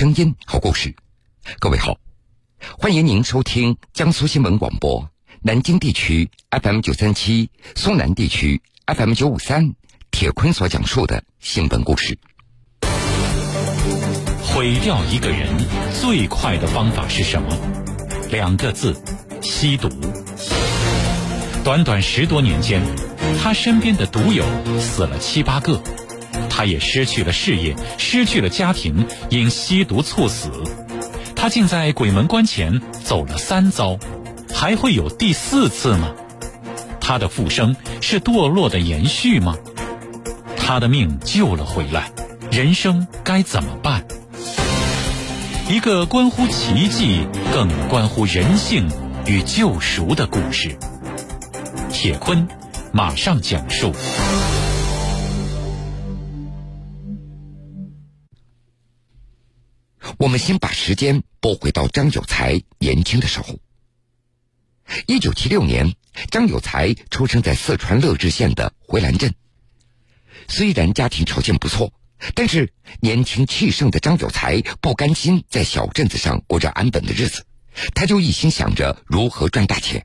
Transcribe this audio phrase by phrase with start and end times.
[0.00, 0.94] 声音好故事，
[1.58, 1.98] 各位好，
[2.78, 5.10] 欢迎您收听江苏新闻广播
[5.42, 6.30] 南京地区
[6.62, 9.74] FM 九三七、苏南地区 FM 九五三。
[10.10, 12.18] 铁坤所讲述的新闻故事。
[14.42, 15.54] 毁掉一个人
[16.00, 17.54] 最快的方法是什么？
[18.30, 18.96] 两个字：
[19.42, 19.90] 吸毒。
[21.62, 22.80] 短短十多年间，
[23.38, 24.46] 他身边的毒友
[24.80, 25.78] 死了七八个。
[26.48, 30.50] 他也失去了事业，失去了家庭，因吸毒猝死。
[31.34, 33.98] 他竟在鬼门关前走了三遭，
[34.54, 36.12] 还会有第四次吗？
[37.00, 39.56] 他的复生是堕落的延续吗？
[40.56, 42.10] 他的命救了回来，
[42.52, 44.04] 人生该怎么办？
[45.68, 48.88] 一个关乎奇迹，更关乎人性
[49.26, 50.76] 与救赎的故事。
[51.90, 52.46] 铁坤
[52.92, 53.92] 马上讲述。
[60.20, 63.58] 我们先把时间拨回到张有才年轻的时候。
[65.06, 65.94] 一九七六年，
[66.30, 69.34] 张有才出生在四川乐至县的回兰镇。
[70.46, 71.94] 虽然家庭条件不错，
[72.34, 77.46] 但是年轻气盛的张有才不甘心在小镇子上过着安稳的日子，
[77.94, 80.04] 他就一心想着如何赚大钱。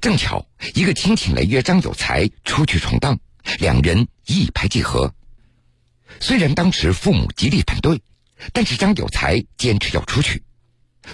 [0.00, 0.44] 正巧
[0.74, 3.20] 一个亲戚来约张有才出去闯荡，
[3.60, 5.14] 两人一拍即合。
[6.18, 8.02] 虽然当时父母极力反对。
[8.52, 10.42] 但是张有才坚持要出去，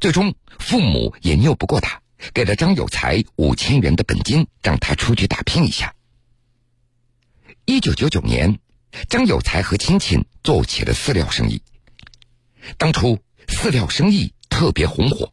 [0.00, 2.00] 最终父母也拗不过他，
[2.32, 5.94] 给了张有才五千元的本金，让他出去打拼一下。
[7.64, 8.58] 一九九九年，
[9.08, 11.62] 张有才和亲戚做起了饲料生意。
[12.76, 15.32] 当初饲料生意特别红火，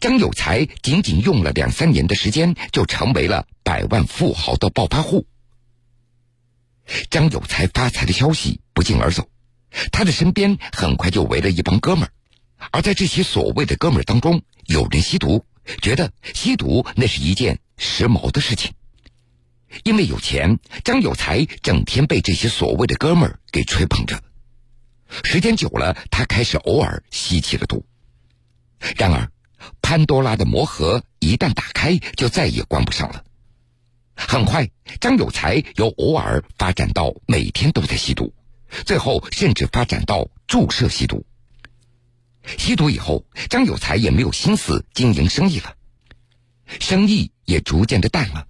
[0.00, 5.26] 张有才仅仅用了两三年的时间，就成为了百万富豪的暴发户。
[7.10, 9.28] 张有才发财的消息不胫而走。
[9.92, 12.10] 他的身边很快就围了一帮哥们儿，
[12.70, 15.44] 而在这些所谓的哥们儿当中，有人吸毒，
[15.82, 18.72] 觉得吸毒那是一件时髦的事情。
[19.82, 24.22] 因为有钱，张有才整天被这些所谓的哥们儿给吹捧着。
[25.24, 27.84] 时间久了，他开始偶尔吸起了毒。
[28.96, 29.28] 然而，
[29.82, 33.24] 潘多拉的魔盒一旦打开，就再也关不上了。
[34.14, 34.70] 很快，
[35.00, 38.32] 张有才由偶尔发展到每天都在吸毒。
[38.84, 41.24] 最后，甚至发展到注射吸毒。
[42.58, 45.74] 吸毒以后，张有才也没有心思经营生意了，
[46.80, 48.46] 生意也逐渐的淡了。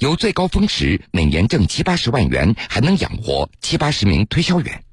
[0.00, 4.84] 由最高峰时每年挣七八十万元，还能养活七八十名推销员，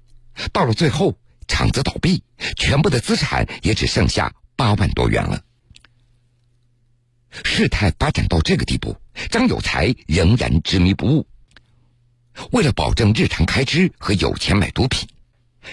[0.51, 2.23] 到了最后，厂子倒闭，
[2.55, 5.43] 全部的资产也只剩下八万多元了。
[7.43, 8.95] 事态发展到这个地步，
[9.29, 11.27] 张有才仍然执迷不悟。
[12.51, 15.07] 为了保证日常开支和有钱买毒品，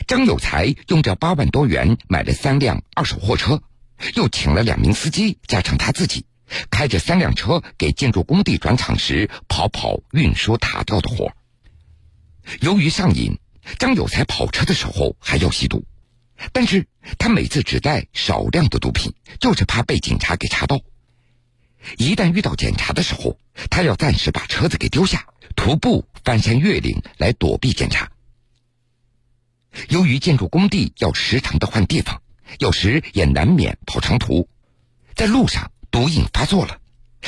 [0.06, 3.62] 张有才用这八万多元买了三辆二手货车，
[4.14, 6.26] 又请了两名司机，加上他自己，
[6.70, 11.32] 开着三辆车给建筑工地转场时跑跑运输塔吊的活。
[12.60, 13.38] 由于上瘾，
[13.78, 15.84] 张有才跑车的时候还要吸毒，
[16.52, 16.86] 但是
[17.18, 20.80] 他每次只带少量的毒品，就是怕被警察给查到。
[21.96, 23.38] 一旦遇到检查的时候，
[23.70, 25.26] 他要暂时把车子给丢下，
[25.62, 28.10] 徒步翻山越岭来躲避检查。
[29.90, 32.22] 由于建筑工地要时常的换地方，
[32.60, 34.48] 有时也难免跑长途，
[35.14, 36.80] 在路上毒瘾发作了，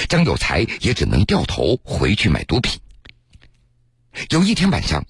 [0.08, 2.80] 张有才也只能掉头回去买毒品。
[4.30, 5.04] 有一天晚上，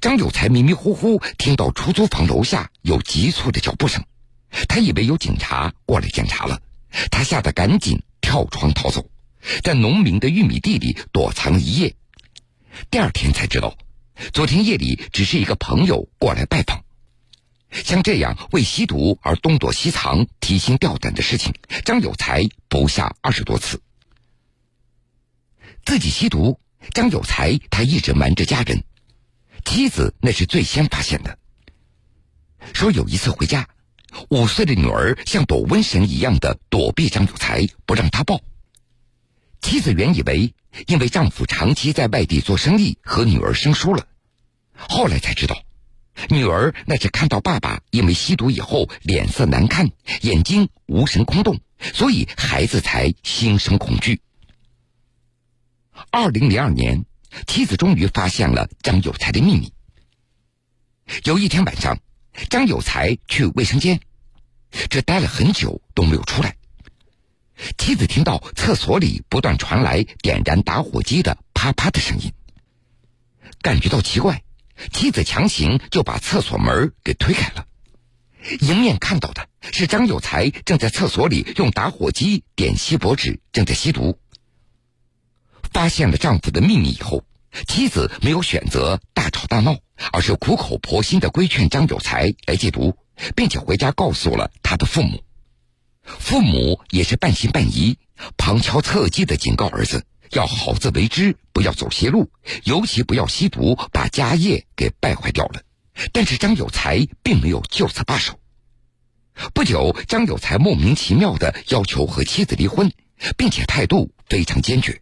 [0.00, 4.04] 张有才迷迷糊糊听到出租房楼下有急促的脚步声，
[4.68, 6.60] 他以为有警察过来检查了，
[7.12, 8.02] 他吓得赶紧。
[8.20, 9.08] 跳窗逃走，
[9.62, 11.94] 在农民的玉米地里躲藏了一夜。
[12.90, 13.76] 第二天才知道，
[14.32, 16.84] 昨天夜里只是一个朋友过来拜访。
[17.70, 23.82] 像这样为吸毒而东躲西藏、提心吊胆的事情，张有才不下二十多次。
[25.84, 26.58] 自己吸毒，
[26.94, 28.84] 张有才他一直瞒着家人，
[29.64, 31.38] 妻子那是最先发现的。
[32.72, 33.68] 说有一次回家。
[34.30, 38.40] 五岁的女儿像躲瘟神一样的躲避张有才，不让他抱。
[39.60, 40.54] 妻子原以为
[40.86, 44.06] 因为丈夫长期在外地做生意和女儿生疏了，
[44.74, 45.62] 后来才知道，
[46.28, 49.90] 女儿那是看到爸爸因为吸毒以后脸色难看，
[50.22, 54.20] 眼睛无神空洞，所以孩子才心生恐惧。
[56.10, 57.04] 二零零二年，
[57.46, 59.72] 妻子终于发现了张有才的秘密。
[61.24, 61.98] 有一天晚上。
[62.50, 63.98] 张有才去卫生间，
[64.90, 66.54] 这待了很久都没有出来。
[67.76, 72.32] 妻子听到厕所里不断传来点燃打火机的啪啪的声音，
[73.60, 74.42] 感觉到奇怪，
[74.92, 77.66] 妻子强行就把厕所门给推开了。
[78.60, 84.18] 迎面看到的是张有才正在厕所里用打火机点锡箔纸，正在吸毒。
[85.72, 87.24] 发现了丈夫的秘密以后，
[87.66, 89.76] 妻子没有选择大吵大闹，
[90.12, 92.96] 而是苦口婆心的规劝张有才来戒毒，
[93.34, 95.22] 并且回家告诉了他的父母。
[96.18, 97.98] 父母也是半信半疑，
[98.36, 102.30] 旁敲侧击的警告儿子要好自为之，不要走邪路，
[102.64, 105.62] 尤其不要吸毒，把家业给败坏掉了。
[106.12, 108.38] 但是张有才并没有就此罢手。
[109.52, 112.90] 不久，张有才莫名其妙的要求和妻子离婚，
[113.36, 115.00] 并且态度非常坚决。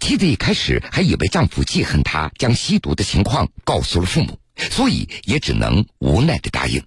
[0.00, 6.82] 妻子一开始还以为丈夫记恨她将吸毒的情况告诉了父母，所以也只能无奈的答应。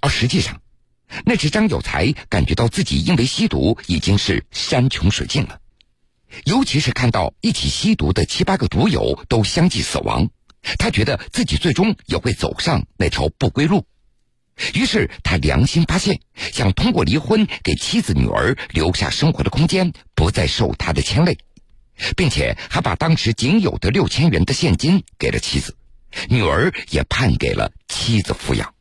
[0.00, 0.61] 而实际上，
[1.24, 5.58] 那时张有才感觉到自己因为吸毒已经是山穷水尽了，
[6.44, 10.30] 尤其是看到一起吸毒的七八个毒友都相继死亡。
[10.78, 13.84] 他觉得自己最终也会走上那条不归路，
[14.74, 16.20] 于是他良心发现，
[16.52, 21.36] 想通过离婚给妻子女儿留下生活的空间，不再受他的牵累，
[22.16, 25.76] 并且还把当时仅有的六千元的现金给了妻子，
[26.28, 28.72] 女儿也判给了妻子抚养。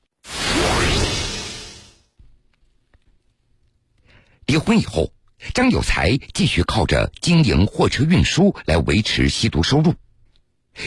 [4.45, 5.13] 离婚以后，
[5.53, 9.95] 张有才继续靠着经营货车运输来维持吸毒收入。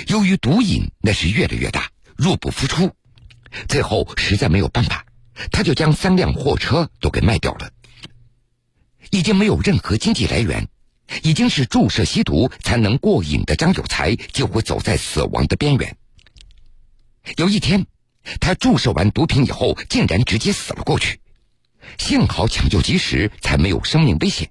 [0.09, 2.93] 由于毒瘾那是越来越大，入不敷出，
[3.69, 5.07] 最后实在没有办法，
[5.51, 7.71] 他就将三辆货车都给卖掉了。
[9.11, 10.69] 已经没有任何经济来源，
[11.23, 15.97] 已经是注射吸毒才能过瘾的张有才，几乎走在死亡的边缘。
[17.37, 17.87] 有一天，
[18.41, 21.21] 他注射完毒品以后，竟然直接死了过去，
[21.99, 24.51] 幸好抢救及时，才没有生命危险。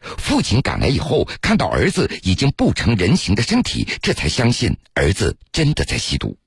[0.00, 6.38] 父亲赶来以后，看到儿子已经不成人形的身体，这才相信儿子真的在吸毒。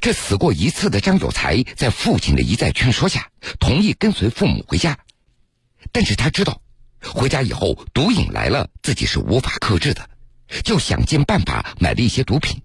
[0.00, 4.98] 这死过一次的张有才，在父亲的一再劝说下，同意跟随父母回家。
[5.92, 6.62] 但是他知道，
[7.02, 10.08] 回家以后毒瘾来了，自己是无法克制的，
[10.64, 12.62] 就想尽办法买了一些毒品。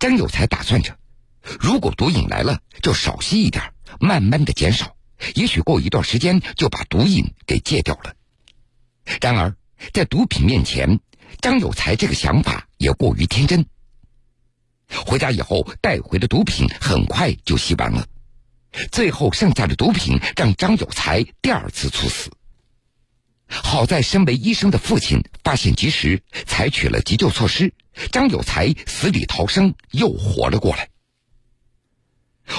[0.00, 0.96] 张有才打算着，
[1.60, 4.96] 如果毒瘾来了，就少吸一点，慢慢的减少，
[5.34, 8.14] 也许过一段时间就把毒瘾给戒掉了。
[9.20, 9.56] 然而，
[9.92, 11.00] 在毒品面前，
[11.40, 13.66] 张有才这个想法也过于天真。
[15.06, 18.06] 回家以后带回的毒品很快就吸完了，
[18.90, 22.30] 最后剩下的毒品让张有才第二次猝死。
[23.48, 27.74] 好在身为医生的父亲发现及时，采取了急救措施，
[28.10, 30.88] 张有才死里逃生，又活了过来。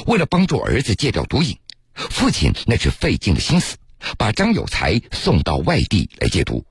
[0.06, 1.58] 为了帮助儿子戒掉毒瘾，
[1.94, 3.78] 父亲那是费尽了心思。
[4.18, 6.66] 把张有才送到外地来戒毒，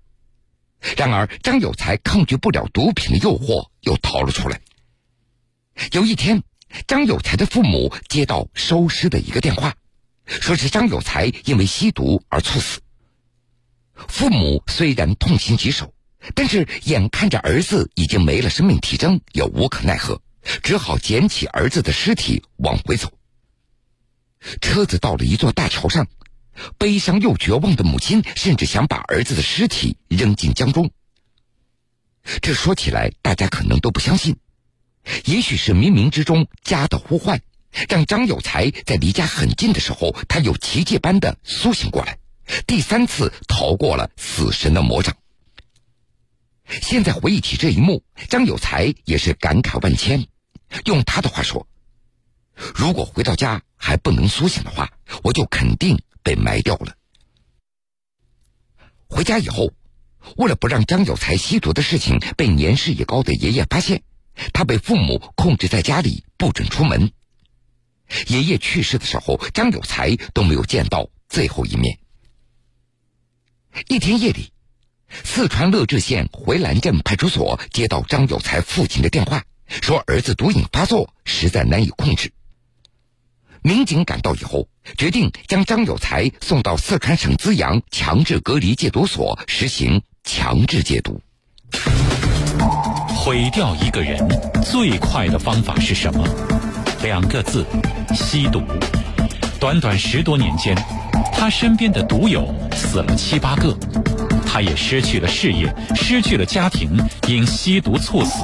[0.99, 4.61] 然而张有才抗拒不了毒品的诱惑，又逃了出来。
[5.93, 6.43] 有一天，
[6.87, 9.75] 张有才的父母接到收尸的一个电话，
[10.27, 12.81] 说是张有才因为吸毒而猝死。
[13.95, 15.95] 父母虽然痛心疾首，
[16.35, 20.21] 但是眼看着儿子已经没了生命体征，也无可奈何，
[20.63, 23.11] 只好捡起儿子的尸体往回走。
[24.61, 26.06] 车子到了一座大桥上。
[26.77, 30.91] 悲伤又绝望的母亲，甚至想把儿子的尸体扔进江中。
[32.43, 34.37] 这说起来，大家可能都不相信。
[35.25, 37.41] 也许是冥冥之中家的呼唤，
[37.89, 42.19] 让张有才在离家很近的时候，他又奇迹般的苏醒过来，
[42.66, 45.16] 第三次逃过了死神的魔掌。
[46.83, 50.26] 现在回忆起这一幕，张有才也是感慨万千。
[50.85, 51.66] 用他的话说
[52.54, 54.92] ：“如果回到家还不能苏醒的话，
[55.23, 56.94] 我就肯定。”被埋掉了。
[59.09, 59.73] 回家以后，
[60.37, 64.04] 为了不让张有才吸毒的事情被年事已高的爷爷发现，
[64.52, 67.11] 他被父母控制在家里，不准出门。
[68.28, 71.99] 爷爷去世的时候，张有才都没有见到最后一面。
[73.88, 74.52] 一天夜里，
[75.25, 82.32] 四川乐至县回兰镇派出所接到张有才父亲的电话，说儿子毒瘾发作，实在难以控制。
[83.64, 84.66] 民警赶到以后，
[84.99, 91.21] 决定将张有才送到四川省资阳强制隔离戒毒所实行强制戒毒。
[93.09, 94.19] 毁掉一个人
[94.64, 96.26] 最快的方法是什么？
[97.04, 97.64] 两个字：
[98.12, 98.61] 吸毒。
[99.61, 100.76] 短短十多年间，
[101.33, 103.76] 他身边的毒友死了七八个，
[104.45, 106.90] 他也失去了事业，失去了家庭，
[107.28, 108.42] 因吸毒猝死。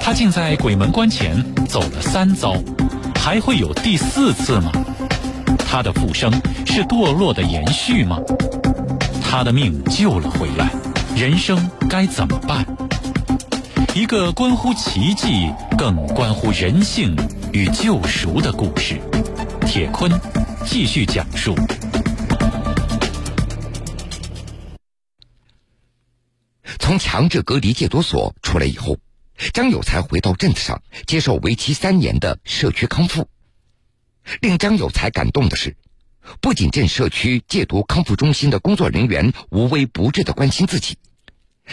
[0.00, 2.54] 他竟在鬼门关前走了三遭。
[3.22, 4.72] 还会有第四次吗？
[5.58, 6.32] 他的复生
[6.64, 8.18] 是堕落的延续吗？
[9.22, 10.70] 他的命救了回来，
[11.14, 12.64] 人生该怎么办？
[13.94, 17.14] 一个关乎奇迹，更关乎人性
[17.52, 18.98] 与救赎的故事。
[19.66, 20.10] 铁坤
[20.64, 21.54] 继续讲述。
[26.78, 28.96] 从强制隔离戒毒所出来以后，
[29.52, 33.28] 张有才回到镇子上接受为期三年的社区康复。
[34.40, 35.76] 令张有才感动的是，
[36.40, 40.98] 不仅镇社区戒毒康复中心的工作人员无微不至的关心自己，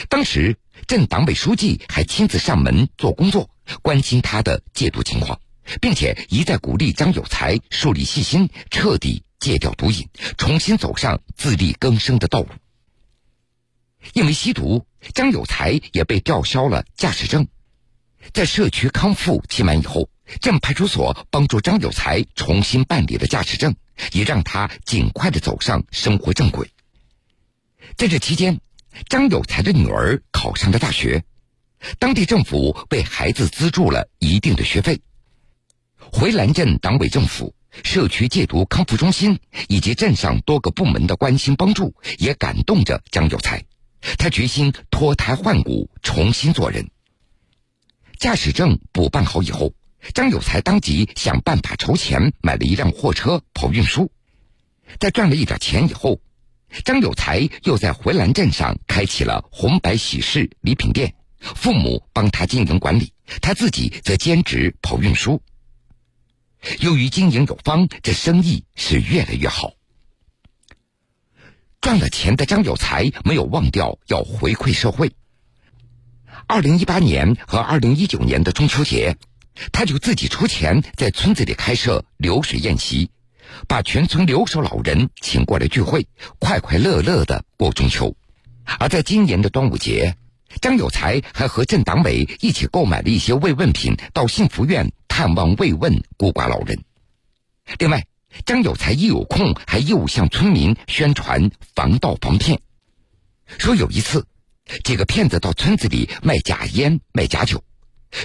[0.10, 0.58] 当时
[0.88, 3.50] 镇党委书记还亲自上门做工作，
[3.82, 5.40] 关心他的戒毒情况，
[5.82, 10.08] 并且一再鼓励张有才树立信心，彻底戒掉毒瘾，
[10.38, 12.50] 重新走上自力更生的道路。
[14.14, 17.46] 因为吸毒，张有才也被吊销了驾驶证。
[18.34, 20.10] 在社区康复期满以后，
[20.42, 23.76] 镇派出所帮助张有才重新办理了驾驶证，
[24.12, 26.70] 也让他尽快的走上生活正轨。
[27.96, 28.60] 在这期间，
[29.08, 31.24] 张有才的女儿考上了大学，
[32.00, 35.00] 当地政府为孩子资助了一定的学费。
[35.98, 43.64] 回兰镇党委政府、社区戒毒康复中心以及镇上多个部门的关心帮助，也感动着张有才。
[44.18, 46.90] 他决心脱胎换骨，重新做人。
[48.20, 49.74] 驾驶证补办好以后，
[50.14, 54.12] 张有才当即想办法筹钱买了一辆货车跑运输。
[55.00, 56.20] 在赚了一点钱以后，
[56.84, 65.42] 张有才又在回兰镇上开启了红白喜事礼品店，父母帮他经营管理，他自己则兼职跑运输。
[66.80, 69.74] 由于经营有方，这生意是越来越好。
[71.80, 75.12] 赚了钱的张有才没有忘掉要回馈社会。
[76.46, 79.18] 二零一八年和二零一九年的中秋节，
[79.72, 83.10] 他就自己出钱在村子里开设流水宴席，
[83.68, 86.08] 把全村留守老人请过来聚会，
[86.40, 88.16] 快快乐乐的过中秋。
[88.80, 90.16] 而在今年的端午节，
[90.62, 96.84] 张有才还和镇党委一起购买了一些慰问品，到幸福院探望慰问孤寡老人。
[97.80, 98.06] 另外，
[98.46, 102.60] 张有才一有空，还又向村民宣传防盗防骗，
[103.58, 104.26] 说有一次，
[104.84, 107.64] 几个骗子到村子里卖假烟、卖假酒，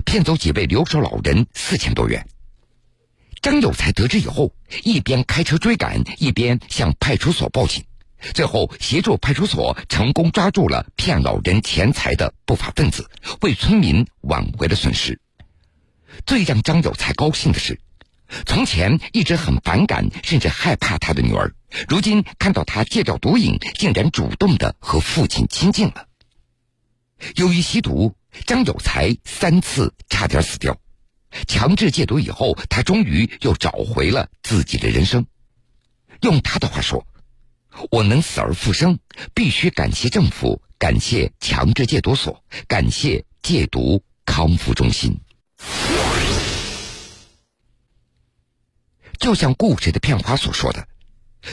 [0.04, 2.26] 骗走几位留守老人四千多元。
[3.40, 7.84] 张有才得知以后，一边开车追赶，一边向派出所报警，
[8.34, 15.20] 最后协助派出所成功抓住了骗老人钱财的不法分子，为村民挽回了损失。
[16.26, 17.80] 最让张有才高兴的是。
[18.46, 21.52] 从前一直很反感甚至害怕他的女儿，
[21.88, 26.06] 如今看到他戒掉毒瘾，竟然主动的和父亲亲近了。
[27.36, 28.14] 由于吸毒，
[28.46, 30.78] 张有才三次差点死掉。
[31.46, 35.24] 强制戒毒以后，他终于又找回了自己的人生。
[36.20, 37.06] 用他的话说
[37.90, 38.98] ：“我能死而复生，
[39.34, 45.18] 必须感谢政府，感谢强制戒毒所，感谢戒毒康复中心。”
[49.18, 50.86] 就像故事的片花所说的，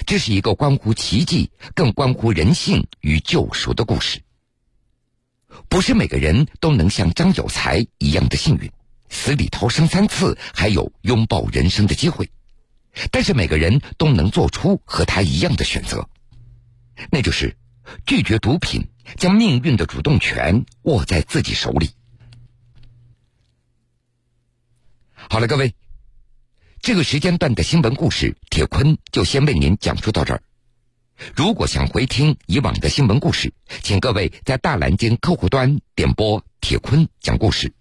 [0.05, 4.21] 这是一个关乎奇迹、更关乎人性与救赎的故事。
[5.67, 8.71] 不是每个人都能像张有才一样的幸运，
[9.09, 12.29] 死里逃生三次，还有拥抱人生的机会。
[13.11, 16.09] 但是每个人都能做出和他一样的选择，
[17.11, 17.55] 那就是
[18.05, 21.91] 拒绝毒品，将命运的主动权握在自己手里。
[25.13, 25.75] 好了，各位。
[26.81, 30.41] 这个时间段的新闻故事，铁坤就先为您讲述到这儿。
[31.35, 37.73] 如果想回听以往的新闻故事，请各位在大蓝鲸客户端点播“铁坤讲故事”。